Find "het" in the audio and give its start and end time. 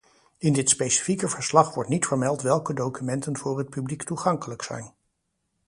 3.57-3.69